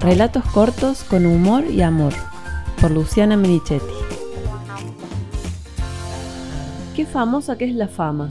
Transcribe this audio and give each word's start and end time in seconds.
Relatos 0.00 0.42
cortos 0.54 1.04
con 1.04 1.26
humor 1.26 1.66
y 1.70 1.82
amor, 1.82 2.14
por 2.80 2.90
Luciana 2.90 3.36
Menichetti. 3.36 3.84
Qué 6.96 7.04
famosa 7.04 7.58
que 7.58 7.66
es 7.66 7.74
la 7.74 7.86
fama. 7.86 8.30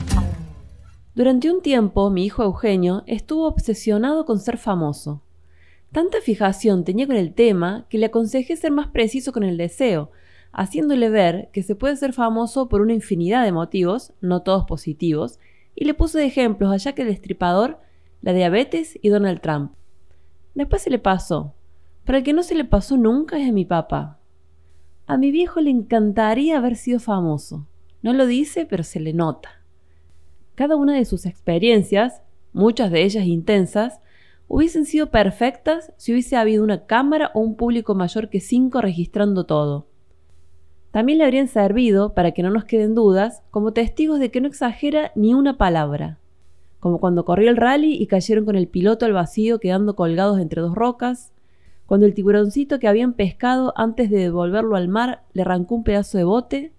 Durante 1.14 1.48
un 1.48 1.62
tiempo, 1.62 2.10
mi 2.10 2.24
hijo 2.24 2.42
Eugenio 2.42 3.04
estuvo 3.06 3.46
obsesionado 3.46 4.26
con 4.26 4.40
ser 4.40 4.58
famoso. 4.58 5.22
Tanta 5.92 6.20
fijación 6.20 6.82
tenía 6.82 7.06
con 7.06 7.14
el 7.14 7.34
tema 7.34 7.86
que 7.88 7.98
le 7.98 8.06
aconsejé 8.06 8.56
ser 8.56 8.72
más 8.72 8.88
preciso 8.88 9.30
con 9.30 9.44
el 9.44 9.56
deseo, 9.56 10.10
haciéndole 10.50 11.08
ver 11.08 11.50
que 11.52 11.62
se 11.62 11.76
puede 11.76 11.94
ser 11.94 12.12
famoso 12.12 12.68
por 12.68 12.80
una 12.80 12.94
infinidad 12.94 13.44
de 13.44 13.52
motivos, 13.52 14.12
no 14.20 14.42
todos 14.42 14.64
positivos, 14.64 15.38
y 15.76 15.84
le 15.84 15.94
puse 15.94 16.18
de 16.18 16.26
ejemplos 16.26 16.72
allá 16.72 16.96
que 16.96 17.02
el 17.02 17.08
Destripador, 17.08 17.78
la 18.22 18.32
diabetes 18.32 18.98
y 19.00 19.08
Donald 19.08 19.40
Trump. 19.40 19.70
Después 20.56 20.82
se 20.82 20.90
le 20.90 20.98
pasó. 20.98 21.54
Pero 22.04 22.18
el 22.18 22.24
que 22.24 22.32
no 22.32 22.42
se 22.42 22.54
le 22.54 22.64
pasó 22.64 22.96
nunca 22.96 23.38
es 23.38 23.48
a 23.48 23.52
mi 23.52 23.64
papá. 23.64 24.18
A 25.06 25.16
mi 25.16 25.30
viejo 25.30 25.60
le 25.60 25.70
encantaría 25.70 26.56
haber 26.56 26.76
sido 26.76 27.00
famoso. 27.00 27.66
No 28.02 28.12
lo 28.12 28.26
dice, 28.26 28.66
pero 28.66 28.84
se 28.84 29.00
le 29.00 29.12
nota. 29.12 29.50
Cada 30.54 30.76
una 30.76 30.94
de 30.94 31.04
sus 31.04 31.26
experiencias, 31.26 32.22
muchas 32.52 32.90
de 32.90 33.02
ellas 33.02 33.26
intensas, 33.26 34.00
hubiesen 34.48 34.84
sido 34.84 35.10
perfectas 35.10 35.92
si 35.96 36.12
hubiese 36.12 36.36
habido 36.36 36.64
una 36.64 36.86
cámara 36.86 37.30
o 37.34 37.40
un 37.40 37.54
público 37.56 37.94
mayor 37.94 38.28
que 38.28 38.40
cinco 38.40 38.80
registrando 38.80 39.44
todo. 39.44 39.86
También 40.90 41.18
le 41.18 41.24
habrían 41.24 41.46
servido, 41.46 42.14
para 42.14 42.32
que 42.32 42.42
no 42.42 42.50
nos 42.50 42.64
queden 42.64 42.94
dudas, 42.94 43.42
como 43.50 43.72
testigos 43.72 44.18
de 44.18 44.30
que 44.30 44.40
no 44.40 44.48
exagera 44.48 45.12
ni 45.14 45.34
una 45.34 45.56
palabra, 45.56 46.18
como 46.80 46.98
cuando 46.98 47.24
corrió 47.24 47.50
el 47.50 47.56
rally 47.56 47.94
y 47.94 48.06
cayeron 48.08 48.44
con 48.44 48.56
el 48.56 48.66
piloto 48.66 49.06
al 49.06 49.12
vacío 49.12 49.60
quedando 49.60 49.94
colgados 49.94 50.40
entre 50.40 50.62
dos 50.62 50.74
rocas, 50.74 51.32
cuando 51.90 52.06
el 52.06 52.14
tiburoncito 52.14 52.78
que 52.78 52.86
habían 52.86 53.14
pescado 53.14 53.72
antes 53.74 54.10
de 54.10 54.18
devolverlo 54.18 54.76
al 54.76 54.86
mar 54.86 55.24
le 55.32 55.42
arrancó 55.42 55.74
un 55.74 55.82
pedazo 55.82 56.18
de 56.18 56.22
bote, 56.22 56.72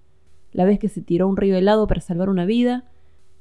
la 0.54 0.64
vez 0.64 0.80
que 0.80 0.88
se 0.88 1.02
tiró 1.02 1.28
un 1.28 1.36
río 1.36 1.58
helado 1.58 1.86
para 1.86 2.00
salvar 2.00 2.30
una 2.30 2.46
vida, 2.46 2.86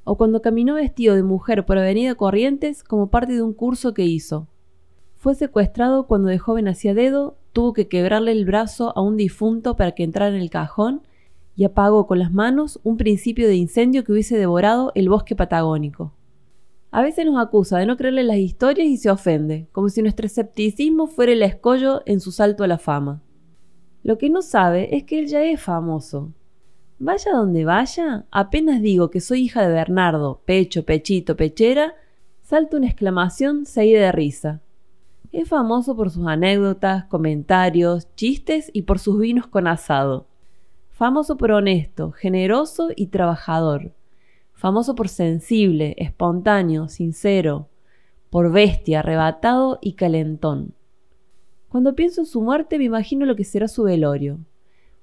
o 0.03 0.17
cuando 0.17 0.41
caminó 0.41 0.73
vestido 0.73 1.15
de 1.15 1.23
mujer 1.23 1.65
por 1.65 1.77
Avenida 1.77 2.15
Corrientes 2.15 2.83
como 2.83 3.09
parte 3.09 3.31
de 3.31 3.41
un 3.41 3.53
curso 3.53 3.93
que 3.93 4.03
hizo. 4.03 4.49
Fue 5.15 5.33
secuestrado 5.33 6.07
cuando 6.07 6.27
de 6.27 6.39
joven 6.39 6.67
hacía 6.67 6.93
dedo 6.93 7.37
tuvo 7.53 7.71
que 7.71 7.87
quebrarle 7.87 8.33
el 8.33 8.43
brazo 8.43 8.91
a 8.97 9.01
un 9.01 9.15
difunto 9.15 9.77
para 9.77 9.93
que 9.93 10.03
entrara 10.03 10.35
en 10.35 10.41
el 10.41 10.49
cajón 10.49 11.03
y 11.55 11.63
apagó 11.63 12.05
con 12.05 12.19
las 12.19 12.33
manos 12.33 12.81
un 12.83 12.97
principio 12.97 13.47
de 13.47 13.55
incendio 13.55 14.03
que 14.03 14.11
hubiese 14.11 14.37
devorado 14.37 14.91
el 14.93 15.07
bosque 15.07 15.37
patagónico. 15.37 16.11
A 16.93 17.01
veces 17.01 17.25
nos 17.25 17.41
acusa 17.41 17.77
de 17.77 17.85
no 17.85 17.95
creerle 17.95 18.23
las 18.23 18.37
historias 18.37 18.85
y 18.85 18.97
se 18.97 19.09
ofende, 19.09 19.69
como 19.71 19.87
si 19.87 20.01
nuestro 20.01 20.25
escepticismo 20.25 21.07
fuera 21.07 21.31
el 21.31 21.41
escollo 21.41 22.03
en 22.05 22.19
su 22.19 22.33
salto 22.33 22.65
a 22.65 22.67
la 22.67 22.77
fama. 22.77 23.21
Lo 24.03 24.17
que 24.17 24.29
no 24.29 24.41
sabe 24.41 24.93
es 24.95 25.05
que 25.05 25.19
él 25.19 25.27
ya 25.27 25.41
es 25.41 25.61
famoso. 25.61 26.33
Vaya 26.99 27.31
donde 27.31 27.63
vaya, 27.63 28.25
apenas 28.29 28.81
digo 28.81 29.09
que 29.09 29.21
soy 29.21 29.43
hija 29.43 29.61
de 29.61 29.73
Bernardo, 29.73 30.41
pecho, 30.43 30.83
pechito, 30.83 31.37
pechera, 31.37 31.95
salta 32.41 32.75
una 32.75 32.87
exclamación 32.87 33.65
seguida 33.65 34.01
de 34.01 34.11
risa. 34.11 34.61
Es 35.31 35.47
famoso 35.47 35.95
por 35.95 36.11
sus 36.11 36.27
anécdotas, 36.27 37.05
comentarios, 37.05 38.13
chistes 38.15 38.69
y 38.73 38.81
por 38.81 38.99
sus 38.99 39.17
vinos 39.17 39.47
con 39.47 39.65
asado. 39.65 40.27
Famoso 40.89 41.37
por 41.37 41.51
honesto, 41.53 42.11
generoso 42.11 42.89
y 42.93 43.07
trabajador. 43.07 43.93
Famoso 44.61 44.93
por 44.93 45.09
sensible, 45.09 45.95
espontáneo, 45.97 46.87
sincero. 46.87 47.69
Por 48.29 48.51
bestia, 48.51 48.99
arrebatado 48.99 49.79
y 49.81 49.93
calentón. 49.93 50.75
Cuando 51.67 51.95
pienso 51.95 52.21
en 52.21 52.27
su 52.27 52.43
muerte 52.43 52.77
me 52.77 52.83
imagino 52.83 53.25
lo 53.25 53.35
que 53.35 53.43
será 53.43 53.67
su 53.67 53.81
velorio. 53.81 54.37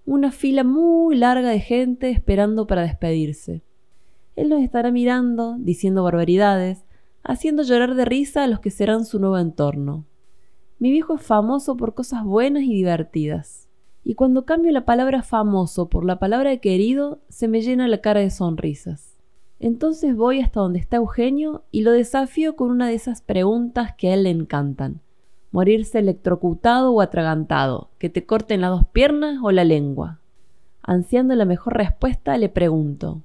Una 0.06 0.30
fila 0.30 0.62
muy 0.62 1.16
larga 1.16 1.48
de 1.50 1.58
gente 1.58 2.10
esperando 2.10 2.68
para 2.68 2.82
despedirse. 2.82 3.64
Él 4.36 4.48
nos 4.48 4.62
estará 4.62 4.92
mirando, 4.92 5.56
diciendo 5.58 6.04
barbaridades, 6.04 6.84
haciendo 7.24 7.64
llorar 7.64 7.96
de 7.96 8.04
risa 8.04 8.44
a 8.44 8.46
los 8.46 8.60
que 8.60 8.70
serán 8.70 9.04
su 9.04 9.18
nuevo 9.18 9.38
entorno. 9.38 10.04
Mi 10.78 10.92
viejo 10.92 11.16
es 11.16 11.22
famoso 11.22 11.76
por 11.76 11.94
cosas 11.94 12.22
buenas 12.22 12.62
y 12.62 12.74
divertidas. 12.74 13.68
Y 14.04 14.14
cuando 14.14 14.44
cambio 14.44 14.70
la 14.70 14.84
palabra 14.84 15.24
famoso 15.24 15.88
por 15.88 16.04
la 16.04 16.20
palabra 16.20 16.56
querido, 16.58 17.18
se 17.28 17.48
me 17.48 17.60
llena 17.60 17.88
la 17.88 18.00
cara 18.00 18.20
de 18.20 18.30
sonrisas. 18.30 19.17
Entonces 19.60 20.14
voy 20.14 20.40
hasta 20.40 20.60
donde 20.60 20.78
está 20.78 20.96
Eugenio 20.96 21.64
y 21.70 21.82
lo 21.82 21.92
desafío 21.92 22.54
con 22.54 22.70
una 22.70 22.88
de 22.88 22.94
esas 22.94 23.22
preguntas 23.22 23.94
que 23.96 24.08
a 24.08 24.14
él 24.14 24.22
le 24.24 24.30
encantan. 24.30 25.00
Morirse 25.50 25.98
electrocutado 25.98 26.92
o 26.92 27.00
atragantado, 27.00 27.90
que 27.98 28.08
te 28.08 28.24
corten 28.24 28.60
las 28.60 28.70
dos 28.70 28.86
piernas 28.86 29.38
o 29.42 29.50
la 29.50 29.64
lengua. 29.64 30.20
Ansiando 30.82 31.34
la 31.34 31.44
mejor 31.44 31.76
respuesta, 31.76 32.38
le 32.38 32.48
pregunto, 32.48 33.22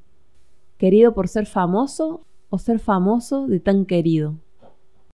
¿querido 0.78 1.14
por 1.14 1.28
ser 1.28 1.46
famoso 1.46 2.26
o 2.50 2.58
ser 2.58 2.80
famoso 2.80 3.48
de 3.48 3.60
tan 3.60 3.86
querido? 3.86 4.36